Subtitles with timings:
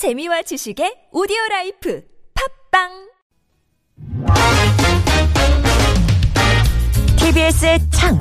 [0.00, 2.00] 재미와 지식의 오디오 라이프
[2.72, 2.88] 팟빵
[7.18, 8.18] TBS의 창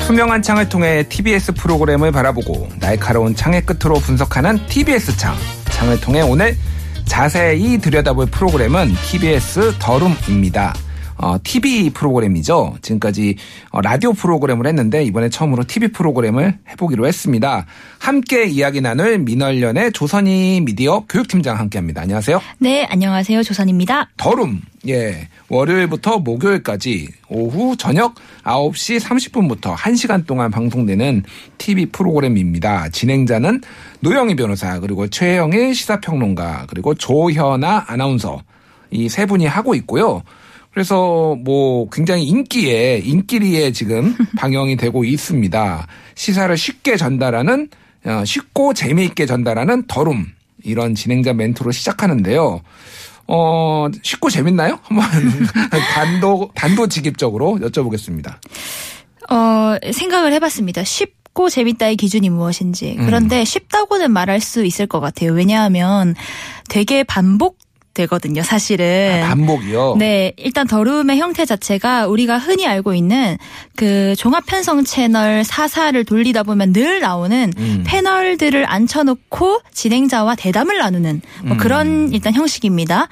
[0.00, 5.34] 투명한 창을 통해 TBS 프로그램을 바라보고 날카로운 창의 끝으로 분석하는 TBS 창.
[5.70, 6.58] 창을 통해 오늘
[7.06, 10.74] 자세히 들여다볼 프로그램은 TBS 더룸입니다.
[11.18, 12.76] 어, TV 프로그램이죠.
[12.82, 13.36] 지금까지
[13.70, 17.66] 어, 라디오 프로그램을 했는데 이번에 처음으로 TV 프로그램을 해보기로 했습니다.
[17.98, 22.02] 함께 이야기 나눌 민얼련의 조선이 미디어 교육팀장 함께합니다.
[22.02, 22.40] 안녕하세요.
[22.58, 23.42] 네, 안녕하세요.
[23.42, 24.10] 조선입니다.
[24.16, 24.60] 더룸.
[24.88, 25.28] 예.
[25.48, 31.24] 월요일부터 목요일까지 오후 저녁 9시 30분부터 1시간 동안 방송되는
[31.58, 32.88] TV 프로그램입니다.
[32.90, 33.62] 진행자는
[34.00, 38.42] 노영희 변호사, 그리고 최영일 시사평론가, 그리고 조현아 아나운서
[38.92, 40.22] 이 세 분이 하고 있고요.
[40.76, 45.86] 그래서 뭐 굉장히 인기에 인기리에 지금 방영이 되고 있습니다.
[46.14, 47.70] 시사를 쉽게 전달하는
[48.04, 50.26] 어, 쉽고 재미있게 전달하는 더룸
[50.62, 52.60] 이런 진행자 멘트로 시작하는데요.
[53.26, 54.78] 어 쉽고 재밌나요?
[54.84, 55.06] 한번
[55.94, 58.34] 단도 단도직입적으로 여쭤보겠습니다.
[59.30, 60.84] 어, 생각을 해봤습니다.
[60.84, 62.96] 쉽고 재밌다의 기준이 무엇인지.
[62.98, 65.32] 그런데 쉽다고는 말할 수 있을 것 같아요.
[65.32, 66.14] 왜냐하면
[66.68, 67.65] 되게 반복
[67.96, 69.22] 되거든요, 사실은.
[69.24, 69.96] 아, 반복이요.
[69.98, 73.36] 네, 일단 더룸의 형태 자체가 우리가 흔히 알고 있는
[73.74, 77.84] 그 종합 편성 채널 사사를 돌리다 보면 늘 나오는 음.
[77.86, 81.58] 패널들을 앉혀놓고 진행자와 대담을 나누는 뭐 음.
[81.58, 83.08] 그런 일단 형식입니다.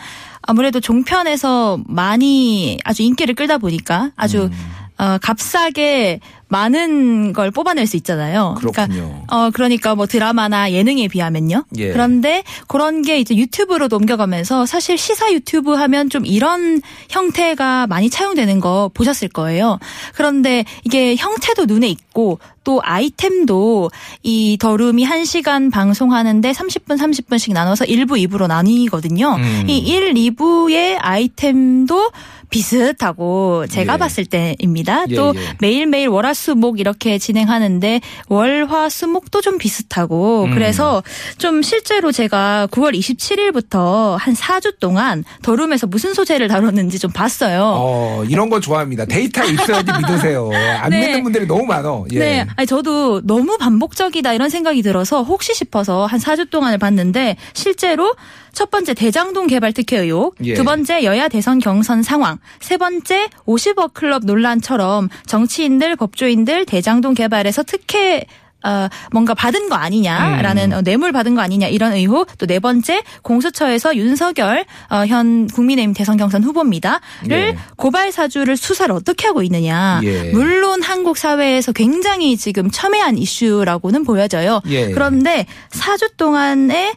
[0.46, 4.73] 아무래도 종편에서 많이 아주 인기를 끌다 보니까 아주 음.
[4.96, 8.54] 어, 값싸게 많은 걸 뽑아낼 수 있잖아요.
[8.58, 8.86] 그렇군요.
[8.86, 11.64] 그러니까, 어, 그러니까 뭐 드라마나 예능에 비하면요.
[11.78, 11.90] 예.
[11.90, 18.60] 그런데 그런 게 이제 유튜브로 넘겨가면서 사실 시사 유튜브 하면 좀 이런 형태가 많이 차용되는
[18.60, 19.80] 거 보셨을 거예요.
[20.14, 23.90] 그런데 이게 형태도 눈에 있고 또 아이템도
[24.22, 29.34] 이 더룸이 1시간 방송하는데 30분 30분씩 나눠서 1부 2부로 나뉘거든요.
[29.34, 29.64] 음.
[29.68, 32.10] 이 1, 2부의 아이템도
[32.54, 33.98] 비슷하고 제가 예.
[33.98, 35.06] 봤을 때입니다.
[35.08, 35.40] 예, 또 예.
[35.58, 40.54] 매일매일 월화수목 이렇게 진행하는데 월화수목도 좀 비슷하고 음.
[40.54, 41.02] 그래서
[41.38, 47.72] 좀 실제로 제가 9월 27일부터 한 4주 동안 더룸에서 무슨 소재를 다뤘는지 좀 봤어요.
[47.76, 49.06] 어 이런 거 좋아합니다.
[49.06, 50.48] 데이터 있어야지 믿으세요.
[50.80, 51.00] 안 네.
[51.00, 52.04] 믿는 분들이 너무 많어.
[52.12, 52.18] 예.
[52.20, 52.46] 네.
[52.54, 58.14] 아니, 저도 너무 반복적이다 이런 생각이 들어서 혹시 싶어서 한 4주 동안을 봤는데 실제로
[58.54, 60.54] 첫 번째 대장동 개발 특혜 의혹, 예.
[60.54, 67.62] 두 번째 여야 대선 경선 상황, 세 번째 50억 클럽 논란처럼 정치인들, 법조인들 대장동 개발에서
[67.64, 68.24] 특혜
[68.64, 70.76] 어, 뭔가 받은 거 아니냐라는 음.
[70.78, 75.92] 어, 뇌물 받은 거 아니냐 이런 의혹 또 네 번째 공수처에서 윤석열 어, 현 국민의힘
[75.92, 77.00] 대선 경선 후보입니다를
[77.30, 77.56] 예.
[77.76, 80.30] 고발 사주를 수사를 어떻게 하고 있느냐 예.
[80.32, 84.62] 물론 한국 사회에서 굉장히 지금 첨예한 이슈라고는 보여져요.
[84.68, 84.90] 예.
[84.92, 86.94] 그런데 4주 동안에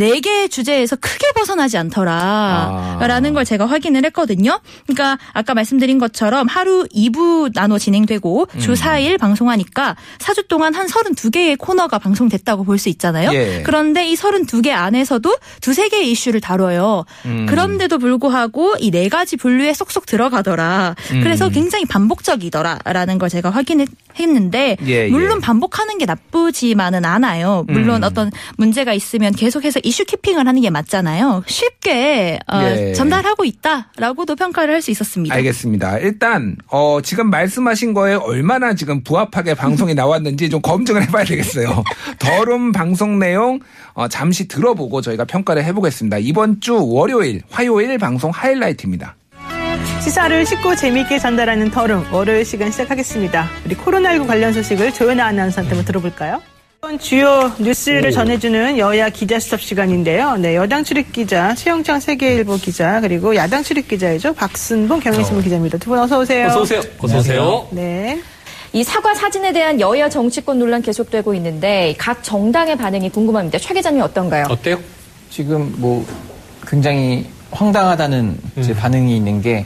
[0.00, 3.32] 네 개의 주제에서 크게 벗어나지 않더라라는 아.
[3.34, 4.58] 걸 제가 확인을 했거든요.
[4.86, 8.60] 그러니까 아까 말씀드린 것처럼 하루 2부 나눠 진행되고 음.
[8.60, 13.30] 주 4일 방송하니까 4주 동안 한 32개의 코너가 방송됐다고 볼 수 있잖아요.
[13.34, 13.62] 예.
[13.66, 17.04] 그런데 이 32개 안에서도 두세 개의 이슈를 다뤄요.
[17.26, 17.44] 음.
[17.46, 20.94] 그런데도 불구하고 이 네 가지 분류에 쏙쏙 들어가더라.
[21.12, 21.20] 음.
[21.22, 23.88] 그래서 굉장히 반복적이더라라는 걸 제가 확인했
[24.18, 25.40] 는데 예, 물론 예.
[25.40, 27.64] 반복하는 게 나쁘지만은 않아요.
[27.68, 28.04] 물론 음.
[28.04, 31.44] 어떤 문제가 있으면 계속해서 이슈 키핑을 하는 게 맞잖아요.
[31.46, 32.92] 쉽게 어, 예.
[32.92, 35.34] 전달하고 있다라고도 평가를 할 수 있었습니다.
[35.34, 35.98] 알겠습니다.
[35.98, 41.84] 일단 어 지금 말씀하신 거에 얼마나 지금 부합하게 방송이 나왔는지 좀 검증을 해봐야 되겠어요.
[42.18, 43.60] 더룸 방송 내용
[43.92, 46.18] 어, 잠시 들어보고 저희가 평가를 해보겠습니다.
[46.18, 49.16] 이번 주 월요일, 화요일 방송 하이라이트입니다.
[50.02, 53.48] 시사를 쉽고 재미있게 전달하는 더룸 월요일 시간 시작하겠습니다.
[53.64, 56.40] 우리 코로나19 관련 소식을 조연아 아나운서한테 한번 들어볼까요?
[56.78, 60.36] 이번 주요 뉴스를 전해주는 여야 기자 수첩 시간인데요.
[60.38, 65.76] 네, 여당 출입 기자 최영창 세계일보 기자 그리고 야당 출입 기자이죠 박순봉 경향신문 기자입니다.
[65.78, 66.46] 두 분 어서 오세요.
[66.46, 66.80] 어서 오세요.
[66.98, 67.68] 어서 오세요.
[67.70, 68.20] 네.
[68.72, 73.58] 이 사과 사진에 대한 여야 정치권 논란 계속되고 있는데 각 정당의 반응이 궁금합니다.
[73.58, 74.46] 최 기자님 어떤가요?
[74.48, 74.78] 어때요?
[75.28, 76.06] 지금 뭐
[76.66, 79.64] 굉장히 황당하다는 이제 반응이 있는 게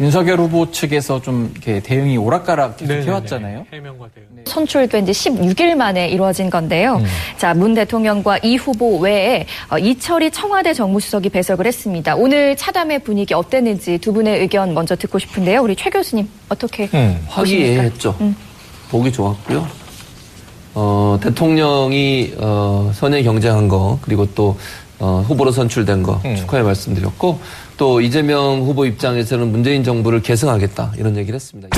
[0.00, 3.66] 윤석열 후보 측에서 좀 이렇게 대응이 오락가락 계속 해왔잖아요.
[3.72, 4.26] 해명과 대응.
[4.44, 7.00] 선출된 지 16일 만에 이루어진 건데요.
[7.38, 12.16] 자, 문 대통령과 이 후보 외에 어, 이철희 청와대 정무수석이 배석을 했습니다.
[12.16, 15.62] 오늘 차담의 분위기 어땠는지 두 분의 의견 먼저 듣고 싶은데요.
[15.62, 17.20] 우리 최 교수님 어떻게 보십니까?
[17.28, 18.16] 화기애애했죠.
[18.90, 19.66] 보기 좋았고요.
[20.74, 24.58] 어, 대통령이 어, 선의 경쟁한 거 그리고 또
[24.98, 27.40] 어, 후보로 선출된 거 축하의 말씀드렸고
[27.76, 31.68] 또 이재명 후보 입장에서는 문재인 정부를 계승하겠다 이런 얘기를 했습니다.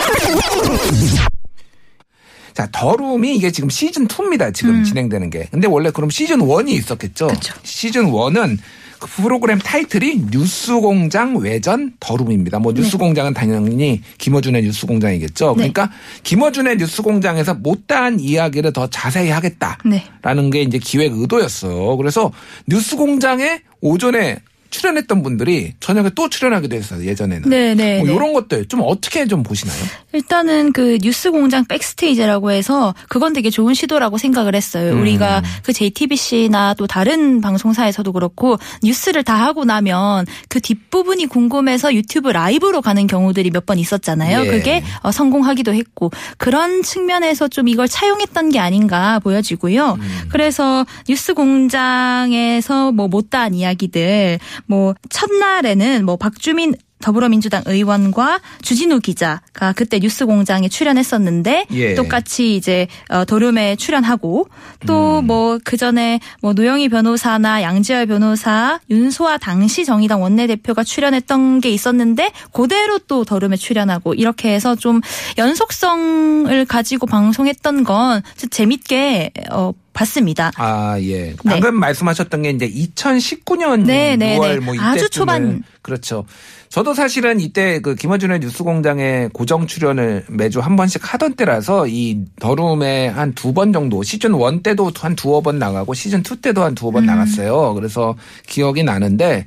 [2.54, 4.52] 자, 더룸이 이게 지금 시즌 2입니다.
[4.54, 5.46] 지금 진행되는 게.
[5.50, 7.26] 근데 원래 그럼 시즌 1이 있었겠죠.
[7.26, 7.54] 그쵸.
[7.62, 8.56] 시즌 1은
[8.98, 12.58] 그 프로그램 타이틀이 뉴스공장 외전 더룸입니다.
[12.58, 12.80] 뭐 네.
[12.80, 15.54] 뉴스공장은 당연히 김어준의 뉴스공장이겠죠.
[15.54, 15.90] 그러니까
[16.22, 20.50] 김어준의 뉴스공장에서 못다한 이야기를 더 자세히 하겠다라는 네.
[20.50, 21.96] 게 이제 기획 의도였어요.
[21.96, 22.32] 그래서
[22.66, 24.38] 뉴스공장에 오전에
[24.76, 27.04] 출연했던 분들이 저녁에 또 출연하기도 했어요.
[27.04, 27.48] 예전에는.
[27.50, 28.14] 네, 네, 뭐 네.
[28.14, 29.76] 이런 것들 좀 어떻게 좀 보시나요?
[30.12, 34.92] 일단은 그 뉴스 공장 백스테이지라고 해서 그건 되게 좋은 시도라고 생각을 했어요.
[34.92, 35.02] 음.
[35.02, 42.30] 우리가 그 JTBC나 또 다른 방송사에서도 그렇고 뉴스를 다 하고 나면 그 뒷부분이 궁금해서 유튜브
[42.30, 44.44] 라이브로 가는 경우들이 몇 번 있었잖아요.
[44.44, 44.46] 예.
[44.46, 49.98] 그게 어, 성공하기도 했고 그런 측면에서 좀 이걸 차용했던 게 아닌가 보여지고요.
[50.00, 50.28] 음.
[50.30, 59.98] 그래서 뉴스 공장에서 뭐 못다한 이야기들 뭐 첫날에는 뭐 박주민 더불어민주당 의원과 주진우 기자가 그때
[59.98, 61.94] 뉴스공장에 출연했었는데 예.
[61.94, 64.48] 똑같이 이제 어, 도룸에 출연하고
[64.86, 65.26] 또 음.
[65.26, 72.98] 뭐그 전에 뭐 노영희 변호사나 양지열 변호사, 윤소아 당시 정의당 원내대표가 출연했던 게 있었는데 그대로
[72.98, 75.00] 또 더룸에 출연하고 이렇게 해서 좀
[75.36, 80.52] 연속성을 가지고 방송했던 건 재밌게 어, 봤습니다.
[80.56, 81.34] 아, 예.
[81.46, 84.60] 방금 말씀하셨던 게 이제 2019년 네, 네, 6월 네.
[84.60, 85.62] 뭐 이때 아주 초반.
[85.82, 86.24] 그렇죠.
[86.68, 93.08] 저도 사실은 이때 그 김어준의 뉴스공장에 고정 출연을 매주 한 번씩 하던 때라서 이 더룸에
[93.08, 96.74] 한 두 번 정도 시즌 1 때도 한 두어 번 나가고 시즌 2 때도 한
[96.74, 97.06] 두어 번 음.
[97.06, 97.72] 나갔어요.
[97.74, 98.16] 그래서
[98.46, 99.46] 기억이 나는데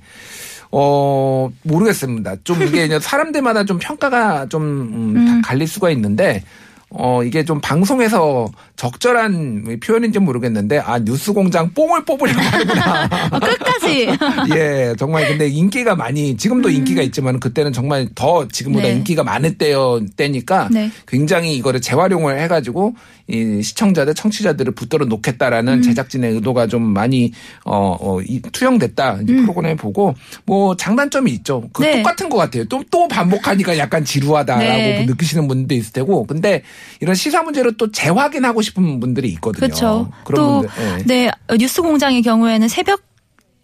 [0.71, 2.37] 어 모르겠습니다.
[2.43, 6.43] 좀 이게 사람들마다 좀 평가가 좀 음, 다 갈릴 수가 있는데
[6.91, 13.09] 어 이게 좀 방송에서 적절한 표현인지 모르겠는데 아 뉴스 공장 뽕을 뽑으려고 하는구나.
[13.31, 14.07] 어, 끝까지
[14.55, 18.93] 예, 정말 근데 인기가 많이 지금도 인기가 있지만 그때는 정말 더 지금보다 네.
[18.93, 20.89] 인기가 많을 때요 때니까 네.
[21.07, 22.95] 굉장히 이거를 재활용을 해가지고
[23.29, 27.31] 이 시청자들 청취자들을 붙들어 놓겠다라는 제작진의 의도가 좀 많이
[27.63, 30.15] 어, 어 이, 투영됐다 이제 프로그램 보고
[30.45, 31.69] 뭐 장단점이 있죠.
[31.71, 31.97] 그 네.
[31.97, 32.65] 똑같은 것 같아요.
[32.65, 35.05] 또 또 반복하니까 약간 지루하다라고 네.
[35.05, 36.63] 느끼시는 분도 있을 테고 근데
[36.99, 39.59] 이런 시사 문제를 또 재확인하고 싶은 분들이 있거든요.
[39.59, 40.11] 그렇죠.
[40.25, 41.03] 그런 또 분들, 예.
[41.05, 43.08] 네, 뉴스 공장의 경우에는 새벽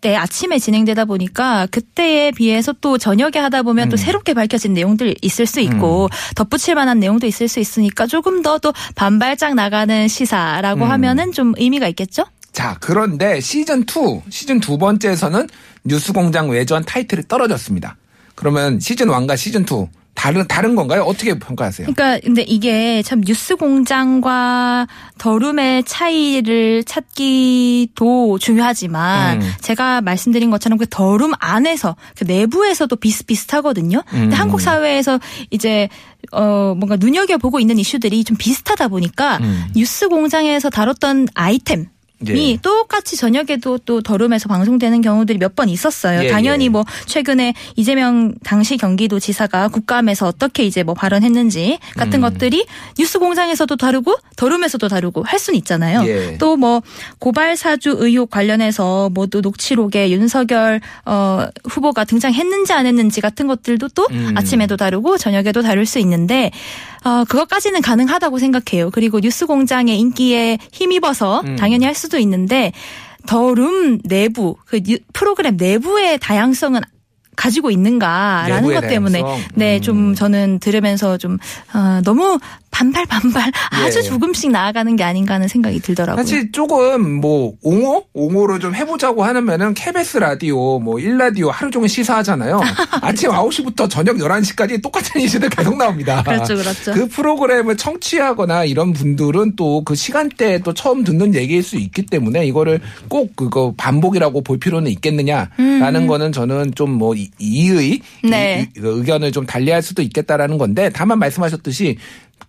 [0.05, 3.89] 때 아침에 진행되다 보니까 그때에 비해서 또 저녁에 하다 보면 음.
[3.89, 8.55] 또 새롭게 밝혀진 내용들 있을 수 있고 덧붙일 만한 내용도 있을 수 있으니까 조금 더
[8.65, 10.91] 또 반발짝 나가는 시사라고 음.
[10.91, 12.23] 하면은 좀 의미가 있겠죠?
[12.51, 15.47] 자, 그런데 시즌 2, 시즌 두 번째에서는
[15.83, 17.97] 뉴스 공장 외전 타이틀이 떨어졌습니다.
[18.33, 21.03] 그러면 시즌 1과 시즌 2 다른 다른 건가요?
[21.03, 21.87] 어떻게 평가하세요?
[21.93, 29.51] 그러니까 근데 이게 참 뉴스 공장과 더룸의 차이를 찾기도 중요하지만 음.
[29.61, 33.99] 제가 말씀드린 것처럼 그 더룸 안에서 그 내부에서도 비슷비슷하거든요.
[34.13, 34.19] 음.
[34.21, 35.19] 근데 한국 사회에서
[35.51, 35.89] 이제
[36.31, 39.65] 어 뭔가 눈여겨 보고 있는 이슈들이 좀 비슷하다 보니까 음.
[39.75, 41.87] 뉴스 공장에서 다뤘던 아이템
[42.27, 42.57] 이 예.
[42.61, 46.25] 똑같이 저녁에도 또 더룸에서 방송되는 경우들이 몇 번 있었어요.
[46.25, 46.69] 예, 당연히 예.
[46.69, 52.21] 뭐 최근에 이재명 당시 경기도지사가 국감에서 어떻게 이제 뭐 발언했는지 같은 음.
[52.21, 52.65] 것들이
[52.97, 56.05] 뉴스 공장에서도 다루고 더룸에서도 다루고 할 수는 있잖아요.
[56.07, 56.37] 예.
[56.37, 56.81] 또뭐
[57.19, 63.87] 고발 사주 의혹 관련해서 뭐 또 녹취록에 윤석열 어 후보가 등장했는지 안 했는지 같은 것들도
[63.95, 64.33] 또 음.
[64.35, 66.51] 아침에도 다루고 저녁에도 다룰 수 있는데
[67.05, 68.89] 어 그것까지는 가능하다고 생각해요.
[68.91, 71.55] 그리고 뉴스 공장의 인기에 힘입어서 음.
[71.55, 72.71] 당연히 할 수도 있는데
[73.27, 76.81] 더 룸 내부 그 뉴- 프로그램 내부의 다양성은
[77.35, 79.47] 가지고 있는가라는 것 때문에 다양성?
[79.55, 79.81] 네 음.
[79.81, 81.37] 좀 저는 들으면서 좀
[81.73, 82.39] 어, 너무
[82.75, 84.03] 반발 반발 아주 예.
[84.03, 86.21] 조금씩 나아가는 게 아닌가 하는 생각이 들더라고요.
[86.21, 88.03] 사실 조금 뭐 옹호?
[88.13, 92.59] 옹호를 좀 해보자고 하면은 KBS 라디오 뭐 1라디오 하루 종일 시사하잖아요.
[93.01, 96.21] 아침 9시부터 저녁 11시까지 똑같은 이슈들 계속 나옵니다.
[96.23, 96.91] 그렇죠, 그렇죠.
[96.91, 102.45] 그 프로그램을 청취하거나 이런 분들은 또 그 시간대에 또 처음 듣는 얘기일 수 있기 때문에
[102.47, 108.29] 이거를 꼭 그거 반복이라고 볼 필요는 있겠느냐라는 거는 저는 좀 뭐 이의 음.
[108.29, 108.69] 네.
[108.75, 111.97] 이- 그 의견을 좀 달리할 수도 있겠다라는 건데 다만 말씀하셨듯이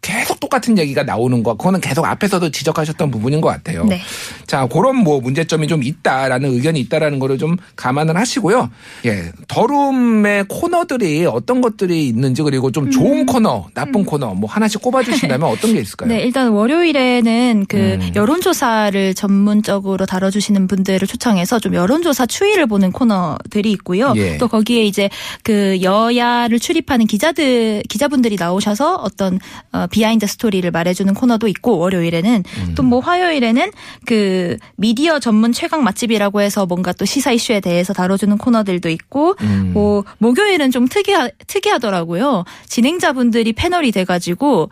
[0.07, 3.85] 계속 똑같은 얘기가 나오는 거 그거는 계속 앞에서도 지적하셨던 부분인 것 같아요.
[3.87, 4.00] 네.
[4.47, 8.71] 자 그런 뭐 문제점이 좀 있다라는 의견이 있다라는 거를 좀 감안을 하시고요.
[9.07, 15.49] 예, 더룸의 코너들이 어떤 것들이 있는지 그리고 좀 좋은 코너, 나쁜 코너 뭐 하나씩 꼽아주신다면
[15.49, 16.09] 어떤 게 있을까요?
[16.09, 16.11] 음.
[16.14, 18.12] 네, 일단 월요일에는 그 음.
[18.14, 24.12] 여론조사를 전문적으로 다뤄주시는 분들을 초청해서 좀 여론조사 추이를 보는 코너들이 있고요.
[24.16, 24.38] 예.
[24.38, 25.11] 또 거기에 이제
[25.43, 29.40] 그 여야를 출입하는 기자들 기자분들이 나오셔서 어떤
[29.76, 32.75] 어, behind story를 말해주는 코너도 있고 월요일에는 음.
[32.75, 33.71] 또뭐 화요일에는
[34.06, 39.73] 그 미디어 전문 최강 맛집이라고 해서 뭔가 또 시사 이슈에 대해서 다뤄주는 코너들도 있고 음.
[39.75, 42.45] 뭐 목요일은 좀 특이하, 특이하더라고요.
[42.66, 44.71] 진행자분들이 패널이 돼가지고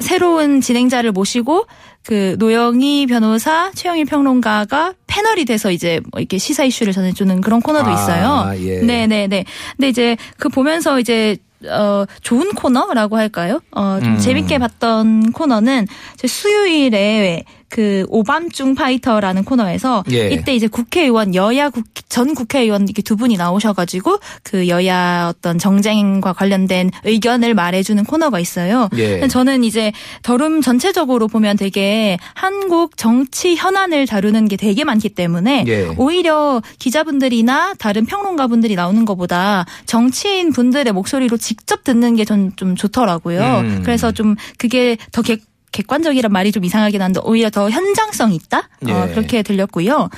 [0.00, 1.66] 새로운 진행자를 모시고
[2.06, 7.90] 그 노영희 변호사, 최영일 평론가가 패널이 돼서 이제 뭐 이렇게 시사 이슈를 전해주는 그런 코너도
[7.90, 8.64] 아, 있어요.
[8.64, 8.80] 예.
[8.80, 9.44] 네네네.
[9.76, 13.60] 근데 이제 그 보면서 이제 어, 좋은 코너라고 할까요?
[13.72, 14.18] 어, 좀 음.
[14.18, 15.86] 재밌게 봤던 코너는
[16.16, 20.30] 제 수요일에 그 오밤중 파이터라는 코너에서 예.
[20.30, 26.32] 이때 이제 국회의원 여야 국, 전 국회의원 이렇게 두 분이 나오셔가지고 그 여야 어떤 정쟁과
[26.32, 28.88] 관련된 의견을 말해주는 코너가 있어요.
[28.96, 29.26] 예.
[29.28, 29.92] 저는 이제
[30.22, 35.88] 더룸 전체적으로 보면 되게 한국 정치 현안을 다루는 게 되게 많기 때문에 예.
[35.98, 43.40] 오히려 기자분들이나 다른 평론가분들이 나오는 것보다 정치인 분들의 목소리로 직접 듣는 게 전 좀 좋더라고요.
[43.60, 43.82] 음.
[43.84, 45.42] 그래서 좀 그게 더 객,
[45.72, 49.12] 객관적이란 말이 좀 이상하긴 한데 오히려 더 현장성 있다 어, 예.
[49.12, 50.08] 그렇게 들렸고요.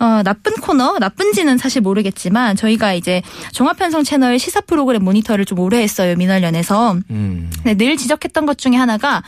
[0.00, 5.82] 어, 나쁜 코너 나쁜지는 사실 모르겠지만 저희가 이제 종합편성 채널 시사 프로그램 모니터를 좀 오래
[5.82, 7.50] 했어요 민원련에서 음.
[7.62, 9.22] 근데 늘 지적했던 것 중에 하나가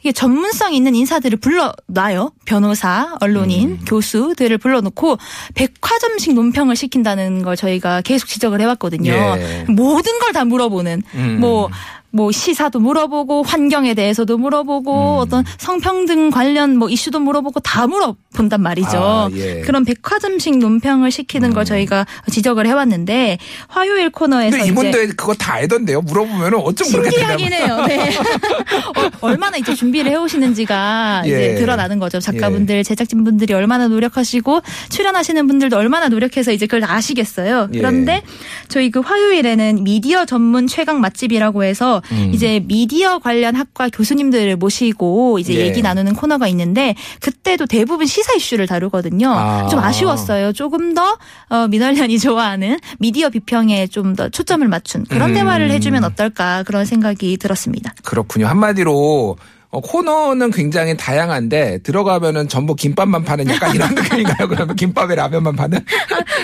[0.00, 2.30] 이게 전문성 있는 인사들을 불러놔요.
[2.44, 3.80] 변호사, 언론인, 음.
[3.88, 5.18] 교수들을 불러놓고
[5.54, 9.10] 백화점식 논평을 시킨다는 걸 저희가 계속 지적을 해왔거든요.
[9.12, 9.64] 예.
[9.68, 11.40] 모든 걸 다 물어보는 음.
[11.40, 11.68] 뭐.
[12.16, 15.18] 뭐 시사도 물어보고 환경에 대해서도 물어보고 음.
[15.20, 18.96] 어떤 성평등 관련 뭐 이슈도 물어보고 다 물어본단 말이죠.
[18.96, 19.60] 아, 예.
[19.60, 19.62] 음.
[19.62, 25.54] 그런 백화점식 논평을 시키는 걸 저희가 지적을 해왔는데 화요일 코너에서 근데 이제 이분들 그거 다
[25.54, 26.00] 알던데요.
[26.00, 27.84] 물어보면 어쩜 신기하긴 해요.
[27.86, 28.08] 네.
[28.96, 31.28] 어, 얼마나 이제 준비를 해오시는지가 예.
[31.28, 32.18] 이제 드러나는 거죠.
[32.18, 37.68] 작가분들, 제작진분들이 얼마나 노력하시고 출연하시는 분들도 얼마나 노력해서 이제 그걸 다 아시겠어요.
[37.74, 37.78] 예.
[37.78, 38.22] 그런데
[38.68, 42.32] 저희 그 화요일에는 미디어 전문 최강 맛집이라고 해서 음.
[42.34, 45.66] 이제 미디어 관련 학과 교수님들을 모시고 이제 예.
[45.66, 49.28] 얘기 나누는 코너가 있는데 그때도 대부분 시사 이슈를 다루거든요.
[49.30, 49.66] 아.
[49.68, 50.52] 좀 아쉬웠어요.
[50.52, 51.16] 조금 더
[51.48, 55.34] 어, 민원련이 좋아하는 미디어 비평에 좀 더 초점을 맞춘 그런 음.
[55.34, 57.92] 대화를 해주면 어떨까 그런 생각이 들었습니다.
[58.02, 58.46] 그렇군요.
[58.46, 59.36] 한마디로
[59.70, 64.48] 어, 코너는 굉장히 다양한데 들어가면은 전부 김밥만 파는 약간 이런 느낌인가요?
[64.48, 65.78] 그러면 김밥에 라면만 파는?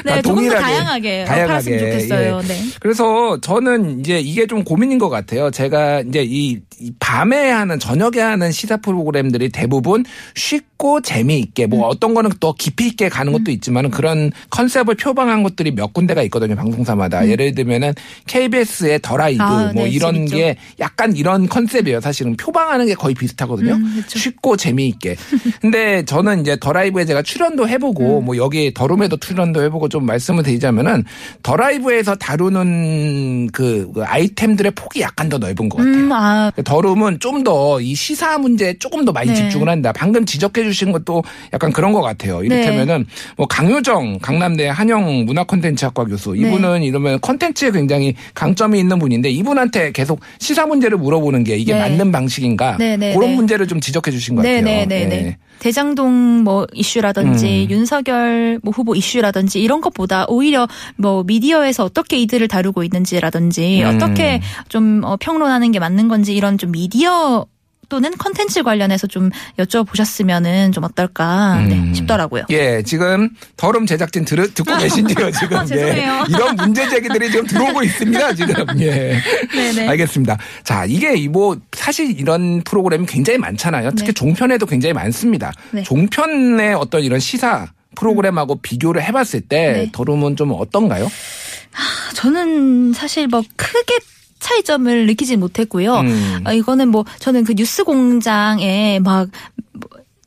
[0.05, 2.41] 네, 다 조금 더 다양하게, 팔았으면 좋겠어요.
[2.43, 2.49] 예.
[2.49, 2.61] 네.
[2.81, 5.51] 그래서 저는 이제 이게 좀 고민인 것 같아요.
[5.51, 11.71] 제가 이제 이, 이 밤에 하는 저녁에 하는 시사 프로그램들이 대부분 쉽고 재미있게 음.
[11.71, 16.23] 뭐 어떤 거는 더 깊이 있게 가는 것도 있지만은 그런 컨셉을 표방한 것들이 몇 군데가
[16.25, 16.57] 있거든요.
[16.57, 17.29] 방송사마다.
[17.29, 17.95] 예를 들면은
[18.27, 19.47] KBS의 더 라이브 음.
[19.47, 20.37] 아, 뭐 네, 이런 재밌죠.
[20.37, 22.01] 게 약간 이런 컨셉이에요.
[22.01, 23.75] 사실은 표방하는 게 거의 비슷하거든요.
[23.75, 24.03] 음.
[24.07, 25.17] 쉽고 재미있게.
[25.61, 28.25] 근데 저는 이제 더 라이브에 제가 출연도 해보고 음.
[28.25, 31.05] 뭐 여기 더룸에도 출연도 해보고 좀 말씀을 드리자면은
[31.43, 35.95] 더 라이브에서 다루는 그, 그 아이템들의 폭이 약간 더 넓은 것 같아요.
[35.95, 39.35] 음, 아, 더룸은 좀 더 이 시사 문제에 조금 더 많이 네.
[39.35, 39.93] 집중을 한다.
[39.93, 42.43] 방금 지적해 주신 것도 약간 그런 것 같아요.
[42.45, 46.41] 이를테면은 뭐 강효정 강남대 한영 문화콘텐츠학과 교수 네.
[46.41, 51.81] 이분은 이러면 콘텐츠에 굉장히 강점이 있는 분인데 이분한테 계속 시사 문제를 물어보는 게 이게 네.
[51.81, 53.37] 맞는 방식인가 네, 네, 그런 네.
[53.37, 54.63] 문제를 좀 지적해 주신 것 같아요.
[54.63, 55.15] 네네네네.
[55.15, 55.37] 예.
[55.59, 57.71] 대장동 뭐 이슈라든지 음.
[57.71, 63.95] 윤석열 뭐 후보 이슈라든지 이런 것보다 오히려 뭐 미디어에서 어떻게 이들을 다루고 있는지라든지 음.
[63.95, 67.47] 어떻게 좀 어, 평론하는 게 맞는 건지 이런 좀 미디어
[67.93, 71.93] 또는 컨텐츠 관련해서 좀 여쭤보셨으면은 좀 어떨까 네, 음.
[71.93, 72.45] 싶더라고요.
[72.49, 75.59] 예, 지금 더럼 제작진 들, 듣고 계신지요, 지금.
[75.59, 76.25] 아, 죄송해요.
[76.27, 76.33] 예.
[76.33, 78.65] 이런 문제 제기들이 지금 들어오고 있습니다, 지금.
[78.81, 79.21] 예.
[79.53, 79.89] 네네.
[79.89, 80.39] 알겠습니다.
[80.65, 83.91] 자, 이게 이 뭐, 사실 이런 프로그램이 굉장히 많잖아요.
[83.91, 84.13] 특히 네.
[84.15, 85.53] 종편에도 굉장히 많습니다.
[85.73, 85.83] 네.
[85.83, 89.89] 종편의 어떤 이런 시사 프로그램하고 비교를 해봤을 때 네.
[89.93, 91.11] 더rum은 좀 어떤가요?
[92.15, 93.99] 저는 사실 뭐 크게
[94.43, 96.01] 차이점을 느끼지 못했고요.
[96.01, 96.41] 음.
[96.45, 99.29] 아, 이거는 뭐 저는 그 뉴스 공장에 막뭐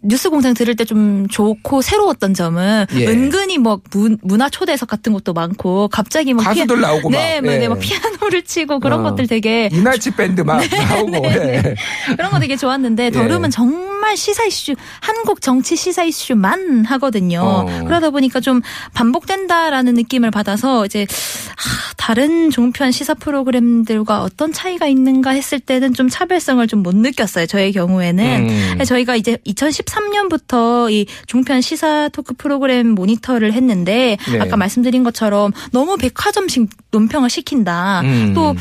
[0.08, 3.08] 뉴스 공장 들을 때 좀 좋고 새로웠던 점은 예.
[3.08, 7.18] 은근히 뭐 문, 문화 초대석 같은 것도 많고 갑자기 뭐 가수들 나오고 막.
[7.18, 7.58] 네, 뭐, 예.
[7.58, 9.10] 네, 막 피아노를 치고 그런 어.
[9.10, 11.26] 것들 되게 이날치 밴드 막 나오고.
[11.26, 11.76] 예.
[12.16, 17.42] 그런 거 되게 좋았는데 더rum은 정말 시사 이슈 한국 정치 시사 이슈만 하거든요.
[17.42, 17.84] 어.
[17.86, 18.62] 그러다 보니까 좀
[18.94, 21.08] 반복된다라는 느낌을 받아서 이제
[21.58, 27.48] 하, 다른 종편 시사 프로그램들과 어떤 차이가 있는가 했을 때는 좀 차별성을 좀 못 느꼈어요.
[27.48, 28.84] 저의 경우에는 음.
[28.86, 34.40] 저희가 이제 2013년부터 이 종편 시사 토크 프로그램 모니터를 했는데 네.
[34.40, 38.02] 아까 말씀드린 것처럼 너무 백화점식 논평을 시킨다.
[38.02, 38.34] 음.
[38.36, 38.56] 또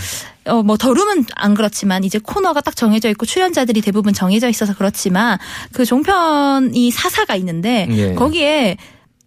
[0.46, 5.38] 어, 뭐, 더rum은 안 그렇지만, 이제 코너가 딱 정해져 있고, 출연자들이 대부분 정해져 있어서 그렇지만,
[5.72, 8.12] 그 종편이 사사가 있는데, 예.
[8.12, 8.76] 거기에,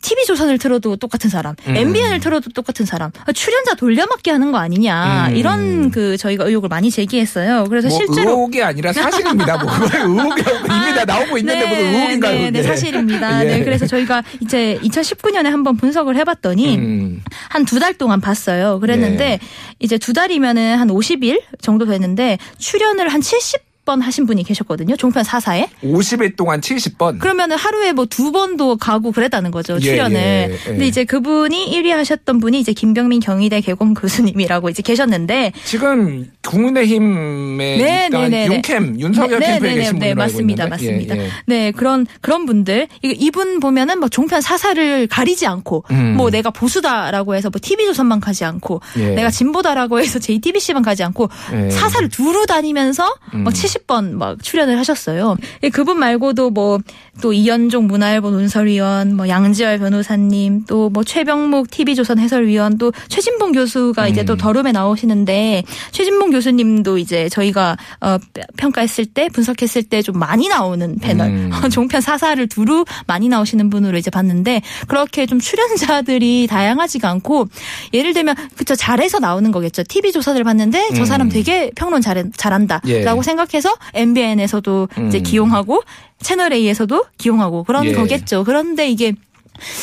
[0.02, 1.76] TV조선을 틀어도 똑같은 사람, 음.
[1.76, 5.36] MBN을 틀어도 똑같은 사람, 아, 출연자 돌려막기 하는 거 아니냐, 음.
[5.36, 7.66] 이런 그 저희가 의혹을 많이 제기했어요.
[7.70, 8.32] 그래서 뭐 실제로.
[8.32, 9.58] 의혹이 아니라 사실입니다.
[9.58, 12.34] 뭐 그거 의혹이 이미 다 나오고 있는데 무슨 의혹인가요?
[12.34, 12.64] 네, 네, 그게?
[12.64, 13.44] 사실입니다.
[13.46, 13.58] 예.
[13.58, 17.24] 네, 그래서 저희가 이제 2019년에 한번 분석을 해봤더니 음.
[17.50, 18.80] 한두 달 동안 봤어요.
[18.80, 19.40] 그랬는데 네.
[19.80, 23.67] 이제 두 달이면은 한 50일 정도 됐는데 출연을 한 70.
[23.88, 24.96] 70번 하신 분이 계셨거든요.
[24.98, 25.68] 종편 4사에.
[25.82, 27.20] 50일 동안 70번.
[27.20, 29.76] 그러면은 하루에 뭐 두 번도 가고 그랬다는 거죠.
[29.76, 30.18] 예, 출연을.
[30.18, 30.58] 예, 예.
[30.66, 37.78] 근데 이제 그분이 1위 하셨던 분이 이제 김병민 경희대 개공 교수님이라고 이제 계셨는데 지금 국민의힘에
[37.78, 38.56] 네, 있던 네, 네, 네.
[38.56, 40.70] 윤캠 윤석열 네, 캠프에 네, 계신 네, 분으로 알고 맞습니다, 있는데.
[40.88, 41.18] 맞습니다.
[41.18, 41.30] 예, 예.
[41.46, 46.16] 네, 그런 그런 분들 이분 보면은 뭐 종편 사사를 가리지 않고 음.
[46.18, 49.10] 뭐 내가 보수다라고 해서 뭐 TV조선만 가지 않고 예.
[49.10, 51.70] 내가 진보다라고 해서 JTBC만 가지 않고 예.
[51.70, 53.44] 사사를 두루 다니면서 음.
[53.44, 55.38] 막70 번 막 출연을 하셨어요.
[55.64, 56.80] 예, 그분 말고도 뭐
[57.22, 64.08] 또 이현종 문화일보 논설위원, 뭐 양지열 변호사님, 또 뭐 최병목 TV조선 해설위원, 또 최진봉 교수가
[64.08, 64.38] 이제 또 음.
[64.38, 68.18] 더룸에 나오시는데 최진봉 교수님도 이제 저희가 어,
[68.58, 71.52] 평가했을 때 분석했을 때 좀 많이 나오는 패널 음.
[71.72, 77.48] 종편 사사를 두루 많이 나오시는 분으로 이제 봤는데 그렇게 좀 출연자들이 다양하지가 않고
[77.94, 81.32] 예를 들면 그쵸 잘해서 나오는 거겠죠 TV 조사를 봤는데 저 사람 음.
[81.32, 83.24] 되게 평론 잘 잘한다라고 예.
[83.24, 85.24] 생각해서 MBN에서도 이제 음.
[85.24, 85.82] 기용하고
[86.22, 87.92] 채널 A에서도 기용하고 그런 예.
[87.94, 89.14] 거겠죠 그런데 이게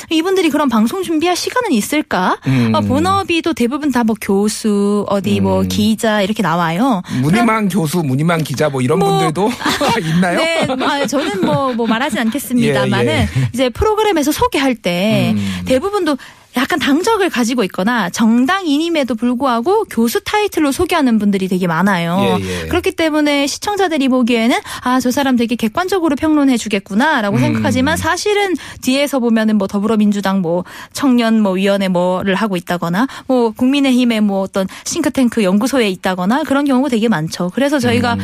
[0.08, 2.38] 이분들이 그런 방송 준비할 시간은 있을까?
[2.46, 2.72] 음.
[2.76, 5.68] 어, 본업이도 대부분 다 뭐 교수, 어디 뭐 음.
[5.68, 7.02] 기자 이렇게 나와요.
[7.22, 9.50] 문희만 교수, 문희만 기자 뭐 이런 뭐- 분들도
[10.00, 10.38] 있나요?
[10.38, 13.28] 네, 아, 저는 뭐, 뭐 말하진 않겠습니다만은 예, 예.
[13.52, 15.62] 이제 프로그램에서 소개할 때 음.
[15.64, 16.18] 대부분도
[16.56, 22.38] 약간 당적을 가지고 있거나 정당인임에도 불구하고 교수 타이틀로 소개하는 분들이 되게 많아요.
[22.40, 22.68] 예, 예.
[22.68, 27.40] 그렇기 때문에 시청자들이 보기에는 아, 저 사람 되게 객관적으로 평론해 주겠구나라고 음.
[27.40, 34.20] 생각하지만 사실은 뒤에서 보면은 뭐 더불어민주당 뭐 청년 뭐 위원회 뭐를 하고 있다거나 뭐 국민의힘의
[34.20, 37.50] 뭐 어떤 싱크탱크 연구소에 있다거나 그런 경우가 되게 많죠.
[37.54, 38.20] 그래서 저희가 음.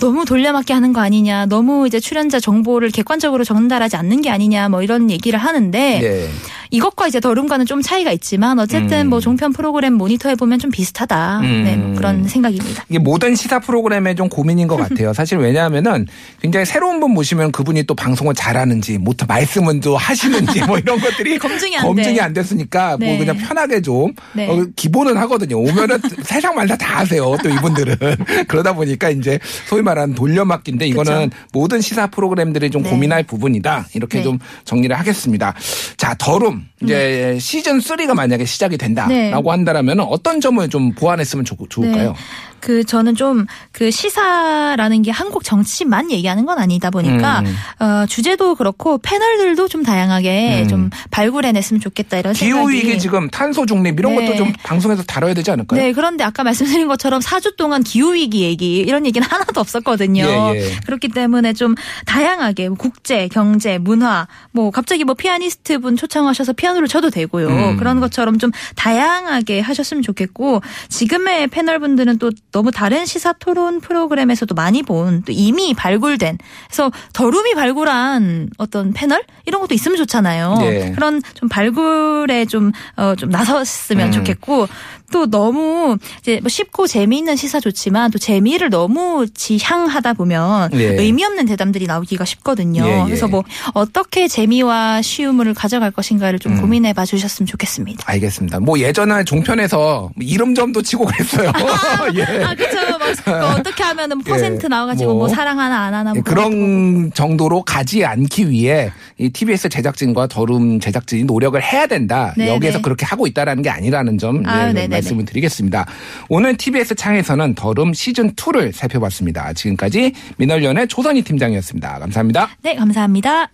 [0.00, 4.82] 너무 돌려막기 하는 거 아니냐, 너무 이제 출연자 정보를 객관적으로 전달하지 않는 게 아니냐, 뭐
[4.82, 6.30] 이런 얘기를 하는데 예.
[6.70, 9.10] 이것과 이제 더룸과는 좀 차이가 있지만 어쨌든 음.
[9.10, 11.38] 뭐 종편 프로그램 모니터해 보면 좀 비슷하다.
[11.38, 11.62] 음.
[11.62, 12.84] 네, 뭐 그런 생각입니다.
[12.88, 15.12] 이게 모든 시사 프로그램의 좀 고민인 것 같아요.
[15.12, 16.08] 사실 왜냐하면은
[16.42, 21.38] 굉장히 새로운 분 모시면 그분이 또 방송을 잘하는지, 뭐 말씀은 또 하시는지 뭐 이런 것들이
[21.38, 22.20] 검증이 안 검증이 돼.
[22.20, 23.18] 안 됐으니까 뭐 네.
[23.18, 24.48] 그냥 편하게 좀 네.
[24.48, 25.60] 어, 기본은 하거든요.
[25.60, 27.36] 오면은 세상 말다 다 하세요.
[27.40, 27.96] 또 이분들은
[28.48, 32.90] 그러다 보니까 이제 소위 말하는 돌려막기인데 이거는 모든 시사 프로그램들이 좀 네.
[32.90, 33.86] 고민할 부분이다.
[33.94, 34.24] 이렇게 네.
[34.24, 35.54] 좀 정리를 하겠습니다.
[35.96, 39.50] 자, 더룸 이제 시즌 3가 만약에 시작이 된다라고 네.
[39.50, 42.14] 한다라면 어떤 점을 좀 보완했으면 좋, 좋을까요?
[42.60, 42.66] 네.
[42.66, 43.46] 그 저는 좀
[43.80, 47.56] 그 시사라는 게 한국 정치만 얘기하는 건 아니다 보니까 음.
[47.82, 50.68] 어, 주제도 그렇고 패널들도 좀 다양하게 음.
[50.68, 52.76] 좀 발굴해냈으면 좋겠다 이런 기후 생각이.
[52.76, 54.26] 위기 지금 탄소 중립 이런 네.
[54.26, 55.80] 것도 좀 방송에서 다뤄야 되지 않을까요?
[55.80, 60.24] 네, 그런데 아까 말씀드린 것처럼 4주 동안 기후 위기 얘기, 이런 얘기는 하나도 없었거든요.
[60.24, 60.76] 예, 예.
[60.84, 61.74] 그렇기 때문에 좀
[62.06, 67.48] 다양하게 뭐 국제, 경제, 문화, 뭐 갑자기 뭐 피아니스트 분 초청하셔서 피아노를 쳐도 되고요.
[67.48, 67.76] 음.
[67.76, 74.54] 그런 것처럼 좀 다양하게 하셨으면 좋겠고, 지금의 패널 분들은 또 너무 다른 시사 토론 프로그램에서도
[74.54, 79.22] 많이 본, 또 이미 발굴된, 그래서 더룸이 발굴한 어떤 패널?
[79.46, 80.56] 이런 것도 있으면 좋잖아요.
[80.60, 80.92] 네.
[80.92, 84.12] 그런 좀 발굴에 좀, 어, 좀 나섰으면 음.
[84.12, 84.68] 좋겠고,
[85.10, 90.94] 또 너무 이제 뭐 쉽고 재미있는 시사 좋지만 또 재미를 너무 지향하다 보면 예.
[90.94, 92.84] 의미 없는 대담들이 나오기가 쉽거든요.
[92.84, 93.04] 예, 예.
[93.04, 93.44] 그래서 뭐
[93.74, 96.60] 어떻게 재미와 쉬움을 가져갈 것인가를 좀 음.
[96.60, 98.04] 고민해 봐 주셨으면 좋겠습니다.
[98.06, 98.60] 알겠습니다.
[98.60, 101.52] 뭐 예전에 종편에서 이름점도 치고 그랬어요.
[102.14, 102.44] 예.
[102.44, 102.80] 아, 그렇죠.
[103.26, 105.20] 뭐 어떻게 하면은 뭐 퍼센트 예, 나와가지고 뭐.
[105.20, 111.24] 뭐, 사랑하나 안 하나 뭐 그런 정도로 가지 않기 위해 이 TBS 제작진과 더룸 제작진이
[111.24, 112.34] 노력을 해야 된다.
[112.36, 112.82] 네, 여기에서 네.
[112.82, 114.99] 그렇게 하고 있다라는 게 아니라는 점 아, 예, 네네네.
[115.00, 115.86] 말씀을 드리겠습니다.
[116.28, 119.52] 오늘 TBS 창에서는 더룸 시즌 2를 살펴봤습니다.
[119.52, 121.98] 지금까지 민월련의 조선희 팀장이었습니다.
[121.98, 122.50] 감사합니다.
[122.62, 123.50] 네, 감사합니다.